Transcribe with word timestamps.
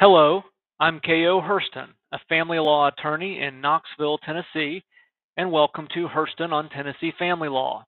Hello, 0.00 0.40
I'm 0.80 0.98
K.O. 1.00 1.42
Herston, 1.42 1.90
a 2.10 2.18
family 2.26 2.58
law 2.58 2.88
attorney 2.88 3.42
in 3.42 3.60
Knoxville, 3.60 4.16
Tennessee, 4.16 4.82
and 5.36 5.52
welcome 5.52 5.86
to 5.92 6.08
Herston 6.08 6.54
on 6.54 6.70
Tennessee 6.70 7.12
Family 7.18 7.50
Law. 7.50 7.84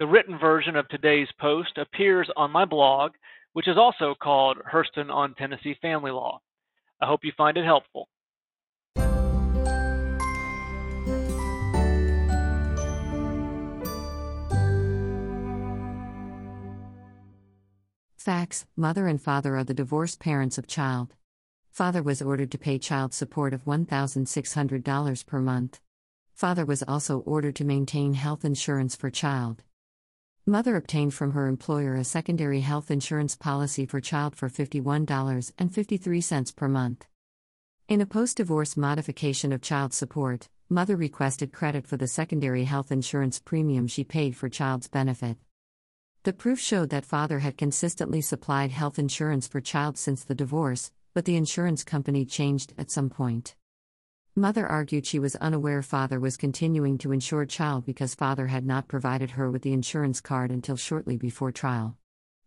The 0.00 0.06
written 0.06 0.38
version 0.38 0.76
of 0.76 0.86
today's 0.88 1.28
post 1.40 1.78
appears 1.78 2.28
on 2.36 2.50
my 2.50 2.66
blog, 2.66 3.12
which 3.54 3.68
is 3.68 3.78
also 3.78 4.14
called 4.22 4.58
Herston 4.66 5.10
on 5.10 5.32
Tennessee 5.32 5.74
Family 5.80 6.10
Law. 6.10 6.42
I 7.00 7.06
hope 7.06 7.20
you 7.22 7.32
find 7.38 7.56
it 7.56 7.64
helpful. 7.64 8.06
Facts 18.18 18.66
Mother 18.76 19.06
and 19.06 19.22
father 19.22 19.56
are 19.56 19.64
the 19.64 19.72
divorced 19.72 20.20
parents 20.20 20.58
of 20.58 20.66
child. 20.66 21.14
Father 21.70 22.02
was 22.02 22.20
ordered 22.20 22.50
to 22.50 22.58
pay 22.58 22.78
child 22.78 23.14
support 23.14 23.54
of 23.54 23.64
$1,600 23.64 25.26
per 25.26 25.40
month. 25.40 25.80
Father 26.34 26.64
was 26.64 26.82
also 26.82 27.20
ordered 27.20 27.54
to 27.56 27.64
maintain 27.64 28.14
health 28.14 28.44
insurance 28.44 28.96
for 28.96 29.08
child. 29.08 29.62
Mother 30.46 30.74
obtained 30.74 31.14
from 31.14 31.32
her 31.32 31.46
employer 31.46 31.94
a 31.94 32.02
secondary 32.02 32.60
health 32.60 32.90
insurance 32.90 33.36
policy 33.36 33.86
for 33.86 34.00
child 34.00 34.34
for 34.34 34.48
$51.53 34.48 36.56
per 36.56 36.68
month. 36.68 37.06
In 37.88 38.00
a 38.00 38.06
post 38.06 38.38
divorce 38.38 38.76
modification 38.76 39.52
of 39.52 39.62
child 39.62 39.92
support, 39.92 40.48
mother 40.68 40.96
requested 40.96 41.52
credit 41.52 41.86
for 41.86 41.96
the 41.96 42.08
secondary 42.08 42.64
health 42.64 42.90
insurance 42.90 43.38
premium 43.38 43.86
she 43.86 44.02
paid 44.02 44.36
for 44.36 44.48
child's 44.48 44.88
benefit. 44.88 45.36
The 46.24 46.32
proof 46.32 46.58
showed 46.58 46.90
that 46.90 47.04
father 47.04 47.38
had 47.38 47.56
consistently 47.56 48.20
supplied 48.20 48.70
health 48.70 48.98
insurance 48.98 49.46
for 49.46 49.60
child 49.60 49.98
since 49.98 50.24
the 50.24 50.34
divorce, 50.34 50.90
but 51.14 51.24
the 51.24 51.36
insurance 51.36 51.84
company 51.84 52.24
changed 52.24 52.72
at 52.78 52.90
some 52.90 53.10
point. 53.10 53.54
Mother 54.36 54.66
argued 54.66 55.06
she 55.06 55.18
was 55.18 55.34
unaware 55.36 55.82
father 55.82 56.20
was 56.20 56.36
continuing 56.36 56.96
to 56.98 57.12
insure 57.12 57.44
child 57.44 57.84
because 57.84 58.14
father 58.14 58.46
had 58.46 58.64
not 58.64 58.86
provided 58.86 59.32
her 59.32 59.50
with 59.50 59.62
the 59.62 59.72
insurance 59.72 60.20
card 60.20 60.50
until 60.50 60.76
shortly 60.76 61.16
before 61.16 61.50
trial. 61.50 61.96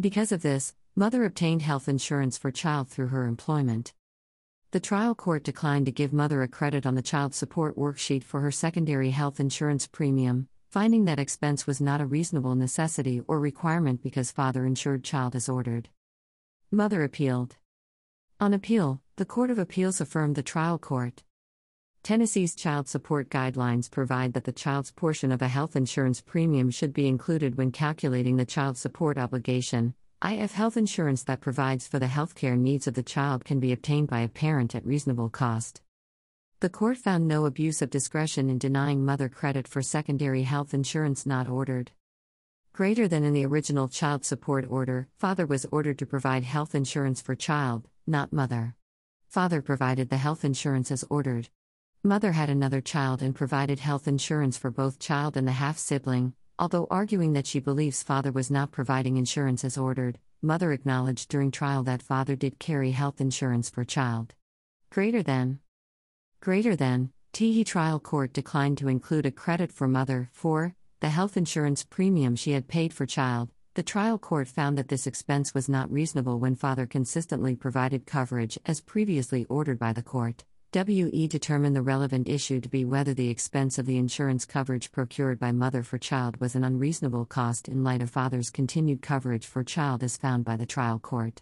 Because 0.00 0.32
of 0.32 0.42
this, 0.42 0.74
mother 0.94 1.24
obtained 1.24 1.62
health 1.62 1.88
insurance 1.88 2.38
for 2.38 2.50
child 2.50 2.88
through 2.88 3.08
her 3.08 3.26
employment. 3.26 3.92
The 4.70 4.80
trial 4.80 5.14
court 5.14 5.44
declined 5.44 5.86
to 5.86 5.92
give 5.92 6.12
mother 6.12 6.42
a 6.42 6.48
credit 6.48 6.86
on 6.86 6.94
the 6.94 7.02
child 7.02 7.34
support 7.34 7.76
worksheet 7.76 8.24
for 8.24 8.40
her 8.40 8.50
secondary 8.50 9.10
health 9.10 9.38
insurance 9.38 9.86
premium, 9.86 10.48
finding 10.70 11.04
that 11.04 11.18
expense 11.18 11.66
was 11.66 11.80
not 11.80 12.00
a 12.00 12.06
reasonable 12.06 12.54
necessity 12.54 13.20
or 13.28 13.38
requirement 13.38 14.02
because 14.02 14.32
father 14.32 14.66
insured 14.66 15.04
child 15.04 15.36
as 15.36 15.48
ordered. 15.48 15.88
Mother 16.70 17.04
appealed. 17.04 17.56
On 18.38 18.52
appeal, 18.52 19.00
the 19.16 19.24
Court 19.24 19.50
of 19.50 19.58
Appeals 19.58 19.98
affirmed 19.98 20.34
the 20.34 20.42
trial 20.42 20.78
court. 20.78 21.24
Tennessee's 22.02 22.54
child 22.54 22.86
support 22.86 23.30
guidelines 23.30 23.90
provide 23.90 24.34
that 24.34 24.44
the 24.44 24.52
child's 24.52 24.90
portion 24.90 25.32
of 25.32 25.40
a 25.40 25.48
health 25.48 25.74
insurance 25.74 26.20
premium 26.20 26.70
should 26.70 26.92
be 26.92 27.08
included 27.08 27.56
when 27.56 27.72
calculating 27.72 28.36
the 28.36 28.44
child 28.44 28.76
support 28.76 29.16
obligation. 29.16 29.94
IF 30.22 30.52
health 30.52 30.76
insurance 30.76 31.22
that 31.22 31.40
provides 31.40 31.88
for 31.88 31.98
the 31.98 32.04
healthcare 32.04 32.58
needs 32.58 32.86
of 32.86 32.92
the 32.92 33.02
child 33.02 33.42
can 33.42 33.58
be 33.58 33.72
obtained 33.72 34.08
by 34.08 34.20
a 34.20 34.28
parent 34.28 34.74
at 34.74 34.84
reasonable 34.84 35.30
cost. 35.30 35.80
The 36.60 36.68
court 36.68 36.98
found 36.98 37.26
no 37.26 37.46
abuse 37.46 37.80
of 37.80 37.88
discretion 37.88 38.50
in 38.50 38.58
denying 38.58 39.02
mother 39.02 39.30
credit 39.30 39.66
for 39.66 39.80
secondary 39.80 40.42
health 40.42 40.74
insurance 40.74 41.24
not 41.24 41.48
ordered. 41.48 41.90
Greater 42.76 43.08
than 43.08 43.24
in 43.24 43.32
the 43.32 43.46
original 43.46 43.88
child 43.88 44.22
support 44.22 44.66
order, 44.68 45.08
father 45.16 45.46
was 45.46 45.64
ordered 45.72 45.98
to 45.98 46.04
provide 46.04 46.44
health 46.44 46.74
insurance 46.74 47.22
for 47.22 47.34
child, 47.34 47.88
not 48.06 48.34
mother. 48.34 48.74
Father 49.28 49.62
provided 49.62 50.10
the 50.10 50.18
health 50.18 50.44
insurance 50.44 50.90
as 50.90 51.02
ordered. 51.08 51.48
Mother 52.04 52.32
had 52.32 52.50
another 52.50 52.82
child 52.82 53.22
and 53.22 53.34
provided 53.34 53.78
health 53.78 54.06
insurance 54.06 54.58
for 54.58 54.70
both 54.70 54.98
child 54.98 55.38
and 55.38 55.48
the 55.48 55.52
half 55.52 55.78
sibling, 55.78 56.34
although 56.58 56.86
arguing 56.90 57.32
that 57.32 57.46
she 57.46 57.60
believes 57.60 58.02
father 58.02 58.30
was 58.30 58.50
not 58.50 58.72
providing 58.72 59.16
insurance 59.16 59.64
as 59.64 59.78
ordered. 59.78 60.18
Mother 60.42 60.70
acknowledged 60.70 61.30
during 61.30 61.50
trial 61.50 61.82
that 61.84 62.02
father 62.02 62.36
did 62.36 62.58
carry 62.58 62.90
health 62.90 63.22
insurance 63.22 63.70
for 63.70 63.84
child. 63.84 64.34
Greater 64.90 65.22
than 65.22 65.60
Greater 66.42 66.76
than, 66.76 67.10
Teehee 67.32 67.64
trial 67.64 67.98
court 67.98 68.34
declined 68.34 68.76
to 68.76 68.88
include 68.88 69.24
a 69.24 69.30
credit 69.30 69.72
for 69.72 69.88
mother 69.88 70.28
for 70.34 70.74
the 71.06 71.10
health 71.10 71.36
insurance 71.36 71.84
premium 71.84 72.34
she 72.34 72.50
had 72.50 72.66
paid 72.66 72.92
for 72.92 73.06
child. 73.06 73.48
The 73.74 73.84
trial 73.84 74.18
court 74.18 74.48
found 74.48 74.76
that 74.76 74.88
this 74.88 75.06
expense 75.06 75.54
was 75.54 75.68
not 75.68 75.88
reasonable 75.88 76.40
when 76.40 76.56
father 76.56 76.84
consistently 76.84 77.54
provided 77.54 78.06
coverage 78.06 78.58
as 78.66 78.80
previously 78.80 79.44
ordered 79.44 79.78
by 79.78 79.92
the 79.92 80.02
court. 80.02 80.44
WE 80.74 81.28
determined 81.28 81.76
the 81.76 81.90
relevant 81.94 82.26
issue 82.26 82.60
to 82.60 82.68
be 82.68 82.84
whether 82.84 83.14
the 83.14 83.28
expense 83.28 83.78
of 83.78 83.86
the 83.86 83.98
insurance 83.98 84.44
coverage 84.44 84.90
procured 84.90 85.38
by 85.38 85.52
mother 85.52 85.84
for 85.84 85.96
child 85.96 86.40
was 86.40 86.56
an 86.56 86.64
unreasonable 86.64 87.24
cost 87.24 87.68
in 87.68 87.84
light 87.84 88.02
of 88.02 88.10
father's 88.10 88.50
continued 88.50 89.00
coverage 89.00 89.46
for 89.46 89.62
child 89.62 90.02
as 90.02 90.16
found 90.16 90.44
by 90.44 90.56
the 90.56 90.66
trial 90.66 90.98
court. 90.98 91.40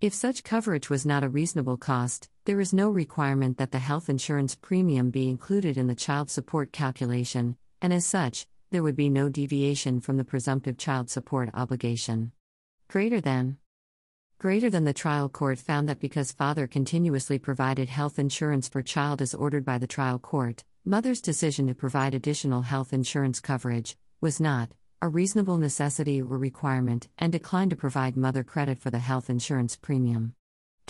If 0.00 0.14
such 0.14 0.44
coverage 0.44 0.88
was 0.88 1.04
not 1.04 1.24
a 1.24 1.28
reasonable 1.28 1.78
cost, 1.78 2.28
there 2.44 2.60
is 2.60 2.72
no 2.72 2.88
requirement 2.88 3.58
that 3.58 3.72
the 3.72 3.80
health 3.80 4.08
insurance 4.08 4.54
premium 4.54 5.10
be 5.10 5.28
included 5.28 5.76
in 5.76 5.88
the 5.88 5.96
child 5.96 6.30
support 6.30 6.70
calculation, 6.70 7.56
and 7.82 7.92
as 7.92 8.06
such, 8.06 8.46
there 8.70 8.82
would 8.82 8.96
be 8.96 9.08
no 9.08 9.28
deviation 9.28 10.00
from 10.00 10.16
the 10.16 10.24
presumptive 10.24 10.78
child 10.78 11.10
support 11.10 11.50
obligation. 11.54 12.32
Greater 12.88 13.20
than 13.20 13.58
Greater 14.38 14.70
than 14.70 14.84
the 14.84 14.92
trial 14.92 15.28
court 15.28 15.58
found 15.58 15.88
that 15.88 16.00
because 16.00 16.32
father 16.32 16.66
continuously 16.66 17.38
provided 17.38 17.88
health 17.88 18.18
insurance 18.18 18.68
for 18.68 18.80
child 18.80 19.20
as 19.20 19.34
ordered 19.34 19.64
by 19.64 19.76
the 19.76 19.86
trial 19.86 20.18
court, 20.18 20.64
mother's 20.84 21.20
decision 21.20 21.66
to 21.66 21.74
provide 21.74 22.14
additional 22.14 22.62
health 22.62 22.92
insurance 22.92 23.40
coverage 23.40 23.96
was 24.20 24.40
not, 24.40 24.70
a 25.02 25.08
reasonable 25.08 25.58
necessity 25.58 26.22
or 26.22 26.38
requirement, 26.38 27.08
and 27.18 27.32
declined 27.32 27.70
to 27.70 27.76
provide 27.76 28.16
mother 28.16 28.44
credit 28.44 28.78
for 28.78 28.90
the 28.90 28.98
health 28.98 29.28
insurance 29.28 29.76
premium. 29.76 30.34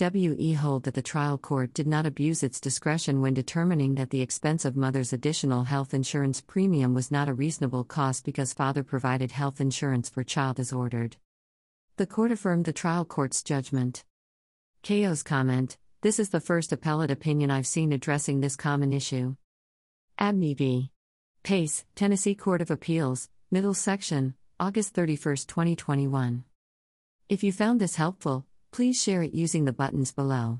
WE 0.01 0.53
hold 0.53 0.83
that 0.83 0.95
the 0.95 1.01
trial 1.01 1.37
court 1.37 1.75
did 1.75 1.85
not 1.85 2.07
abuse 2.07 2.41
its 2.41 2.59
discretion 2.59 3.21
when 3.21 3.35
determining 3.35 3.93
that 3.95 4.09
the 4.09 4.21
expense 4.21 4.65
of 4.65 4.75
mother's 4.75 5.13
additional 5.13 5.63
health 5.65 5.93
insurance 5.93 6.41
premium 6.41 6.95
was 6.95 7.11
not 7.11 7.29
a 7.29 7.33
reasonable 7.33 7.83
cost 7.83 8.25
because 8.25 8.51
father 8.51 8.81
provided 8.81 9.31
health 9.31 9.61
insurance 9.61 10.09
for 10.09 10.23
child 10.23 10.59
as 10.59 10.73
ordered. 10.73 11.17
The 11.97 12.07
court 12.07 12.31
affirmed 12.31 12.65
the 12.65 12.73
trial 12.73 13.05
court's 13.05 13.43
judgment. 13.43 14.03
KO's 14.81 15.21
comment 15.21 15.77
This 16.01 16.17
is 16.17 16.29
the 16.29 16.41
first 16.41 16.73
appellate 16.73 17.11
opinion 17.11 17.51
I've 17.51 17.67
seen 17.67 17.93
addressing 17.93 18.41
this 18.41 18.55
common 18.55 18.93
issue. 18.93 19.35
Abney 20.17 20.55
v. 20.55 20.89
Pace, 21.43 21.85
Tennessee 21.95 22.33
Court 22.33 22.61
of 22.61 22.71
Appeals, 22.71 23.29
Middle 23.51 23.75
section, 23.75 24.33
August 24.59 24.95
31, 24.95 25.35
2021. 25.47 26.43
If 27.29 27.43
you 27.43 27.51
found 27.51 27.79
this 27.79 27.97
helpful, 27.97 28.47
please 28.71 29.01
share 29.01 29.21
it 29.21 29.33
using 29.33 29.65
the 29.65 29.73
buttons 29.73 30.11
below. 30.11 30.59